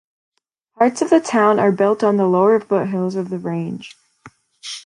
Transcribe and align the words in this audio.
Parts 0.79 1.03
of 1.03 1.11
the 1.11 1.19
town 1.19 1.59
are 1.59 1.71
built 1.71 2.03
on 2.03 2.17
the 2.17 2.25
lower 2.25 2.59
foothills 2.59 3.13
of 3.13 3.29
the 3.29 3.37
range. 3.37 3.95